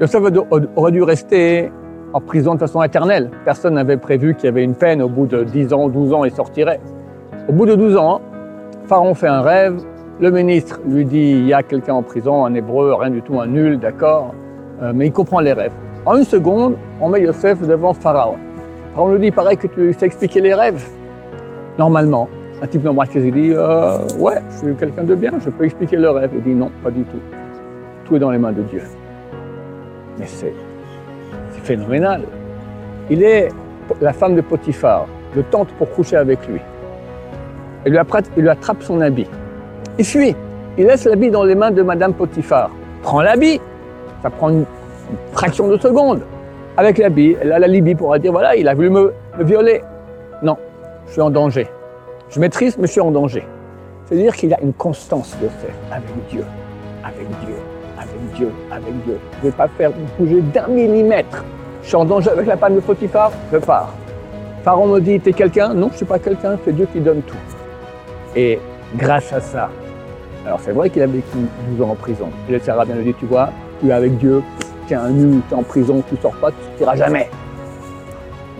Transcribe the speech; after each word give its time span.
Joseph 0.00 0.22
aurait 0.76 0.92
dû 0.92 1.02
rester 1.02 1.72
en 2.12 2.20
prison 2.20 2.54
de 2.54 2.60
façon 2.60 2.82
éternelle. 2.82 3.30
Personne 3.44 3.74
n'avait 3.74 3.96
prévu 3.96 4.34
qu'il 4.34 4.44
y 4.44 4.48
avait 4.48 4.62
une 4.62 4.74
peine. 4.74 5.02
Au 5.02 5.08
bout 5.08 5.26
de 5.26 5.42
10 5.42 5.72
ans, 5.72 5.88
12 5.88 6.12
ans, 6.12 6.24
il 6.24 6.30
sortirait. 6.30 6.80
Au 7.48 7.52
bout 7.52 7.66
de 7.66 7.74
12 7.74 7.96
ans, 7.96 8.20
Pharaon 8.86 9.14
fait 9.14 9.26
un 9.26 9.40
rêve. 9.40 9.80
Le 10.20 10.30
ministre 10.30 10.80
lui 10.86 11.04
dit 11.04 11.32
il 11.32 11.46
y 11.46 11.52
a 11.52 11.62
quelqu'un 11.62 11.94
en 11.94 12.02
prison, 12.02 12.44
un 12.44 12.54
hébreu, 12.54 12.94
rien 12.94 13.10
du 13.10 13.22
tout, 13.22 13.40
un 13.40 13.46
nul, 13.46 13.78
d'accord, 13.78 14.34
euh, 14.82 14.92
mais 14.94 15.06
il 15.06 15.12
comprend 15.12 15.40
les 15.40 15.52
rêves. 15.52 15.72
En 16.06 16.16
une 16.16 16.24
seconde, 16.24 16.74
on 17.00 17.08
met 17.08 17.22
Yosef 17.22 17.60
devant 17.66 17.92
Pharaon. 17.92 18.36
Pharaon 18.94 19.12
lui 19.12 19.20
dit 19.20 19.30
pareil 19.30 19.56
que 19.56 19.66
tu 19.66 19.92
sais 19.92 20.06
expliquer 20.06 20.40
les 20.40 20.54
rêves. 20.54 20.84
Normalement, 21.78 22.28
un 22.62 22.66
type 22.66 22.82
normal 22.82 23.08
qui 23.08 23.20
dit 23.20 23.52
euh, 23.52 23.98
Ouais, 24.18 24.40
je 24.50 24.56
suis 24.56 24.74
quelqu'un 24.74 25.04
de 25.04 25.14
bien, 25.14 25.32
je 25.44 25.50
peux 25.50 25.64
expliquer 25.64 25.96
le 25.96 26.10
rêve. 26.10 26.30
Il 26.34 26.42
dit 26.42 26.54
Non, 26.54 26.70
pas 26.82 26.90
du 26.90 27.02
tout. 27.02 27.20
Tout 28.04 28.16
est 28.16 28.20
dans 28.20 28.30
les 28.30 28.38
mains 28.38 28.52
de 28.52 28.62
Dieu. 28.62 28.82
Mais 30.18 30.26
c'est 30.26 30.52
phénoménal. 31.62 32.22
Il 33.10 33.22
est 33.22 33.48
la 34.00 34.12
femme 34.12 34.34
de 34.34 34.40
Potiphar, 34.40 35.06
le 35.36 35.42
tente 35.42 35.68
pour 35.78 35.90
coucher 35.90 36.16
avec 36.16 36.46
lui. 36.48 36.60
Il 37.86 37.92
lui, 37.92 38.48
attrape, 38.48 38.82
son 38.82 39.00
habit. 39.00 39.26
Il 39.98 40.04
fuit. 40.04 40.34
Il 40.76 40.86
laisse 40.86 41.04
l'habit 41.04 41.30
dans 41.30 41.44
les 41.44 41.54
mains 41.54 41.70
de 41.70 41.82
Madame 41.82 42.12
Potiphar. 42.12 42.70
Prend 43.02 43.22
l'habit. 43.22 43.60
Ça 44.22 44.30
prend 44.30 44.50
une, 44.50 44.64
fraction 45.32 45.68
de 45.68 45.78
seconde. 45.78 46.20
Avec 46.76 46.98
l'habit, 46.98 47.36
elle 47.40 47.52
a 47.52 47.58
la 47.58 47.66
Libye 47.66 47.94
pour 47.94 48.16
dire 48.18 48.32
voilà, 48.32 48.56
il 48.56 48.68
a 48.68 48.74
voulu 48.74 48.90
me, 48.90 49.14
violer. 49.40 49.82
Non, 50.42 50.56
je 51.06 51.12
suis 51.12 51.20
en 51.20 51.30
danger. 51.30 51.66
Je 52.28 52.38
maîtrise, 52.40 52.76
mais 52.78 52.86
je 52.86 52.92
suis 52.92 53.00
en 53.00 53.10
danger. 53.10 53.44
C'est-à-dire 54.04 54.34
qu'il 54.36 54.52
a 54.52 54.60
une 54.60 54.74
constance 54.74 55.36
de 55.40 55.48
faire 55.48 55.74
avec 55.90 56.10
Dieu, 56.30 56.44
avec 57.04 57.26
Dieu, 57.44 57.54
avec 58.00 58.32
Dieu, 58.34 58.50
avec 58.70 59.04
Dieu. 59.04 59.18
Je 59.40 59.46
ne 59.46 59.50
vais 59.50 59.56
pas 59.56 59.68
faire 59.68 59.90
bouger 60.18 60.40
d'un 60.40 60.68
millimètre. 60.68 61.44
Je 61.82 61.88
suis 61.88 61.96
en 61.96 62.04
danger 62.04 62.30
avec 62.30 62.46
la 62.46 62.56
panne 62.56 62.74
de 62.76 62.80
Potiphar, 62.80 63.32
je 63.52 63.58
pars. 63.58 63.92
Pharaon 64.62 64.88
me 64.88 65.00
dit, 65.00 65.20
t'es 65.20 65.32
quelqu'un? 65.32 65.74
Non, 65.74 65.88
je 65.88 65.92
ne 65.92 65.96
suis 65.98 66.06
pas 66.06 66.18
quelqu'un, 66.18 66.58
c'est 66.64 66.72
Dieu 66.72 66.86
qui 66.92 67.00
donne 67.00 67.22
tout. 67.22 67.36
Et 68.36 68.58
grâce 68.96 69.32
à 69.32 69.40
ça, 69.40 69.70
alors 70.44 70.60
c'est 70.60 70.72
vrai 70.72 70.90
qu'il 70.90 71.02
a 71.02 71.06
vécu 71.06 71.38
12 71.76 71.86
ans 71.86 71.90
en 71.92 71.94
prison. 71.94 72.28
Et 72.48 72.52
le 72.52 72.58
Sarah 72.58 72.84
bien 72.84 72.96
lui 72.96 73.04
dit, 73.04 73.14
tu 73.14 73.26
vois, 73.26 73.50
tu 73.80 73.88
es 73.88 73.92
avec 73.92 74.18
Dieu, 74.18 74.42
tu 74.86 74.94
es 74.94 74.96
un 74.96 75.10
nu, 75.10 75.40
tu 75.48 75.54
es 75.54 75.56
en 75.56 75.62
prison, 75.62 76.02
tu 76.08 76.14
ne 76.14 76.20
sors 76.20 76.34
pas, 76.36 76.50
tu 76.50 76.56
ne 76.58 76.64
sortiras 76.64 76.96
jamais. 76.96 77.28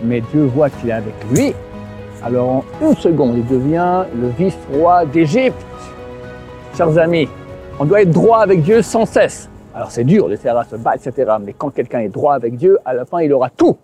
Mais 0.03 0.21
Dieu 0.21 0.45
voit 0.45 0.69
qu'il 0.69 0.89
est 0.89 0.93
avec 0.93 1.13
lui. 1.31 1.53
Alors 2.23 2.49
en 2.49 2.63
une 2.81 2.95
seconde, 2.95 3.37
il 3.37 3.45
devient 3.45 4.03
le 4.19 4.29
vice-roi 4.37 5.05
d'Égypte. 5.05 5.55
Chers 6.75 6.97
amis, 6.97 7.27
on 7.79 7.85
doit 7.85 8.01
être 8.01 8.11
droit 8.11 8.39
avec 8.39 8.61
Dieu 8.61 8.81
sans 8.81 9.05
cesse. 9.05 9.49
Alors 9.73 9.89
c'est 9.89 10.03
dur, 10.03 10.27
à 10.59 10.63
se 10.65 10.75
battre, 10.75 11.07
etc. 11.07 11.31
Mais 11.41 11.53
quand 11.53 11.69
quelqu'un 11.69 11.99
est 11.99 12.09
droit 12.09 12.33
avec 12.33 12.57
Dieu, 12.57 12.77
à 12.83 12.93
la 12.93 13.05
fin, 13.05 13.21
il 13.21 13.31
aura 13.31 13.49
tout. 13.49 13.77